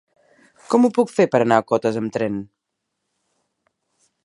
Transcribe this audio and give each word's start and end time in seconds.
Com 0.73 0.87
ho 0.87 0.89
puc 0.95 1.11
fer 1.17 1.27
per 1.35 1.41
anar 1.43 1.59
a 1.61 1.65
Cotes 1.73 2.01
amb 2.01 2.15
tren? 2.17 2.41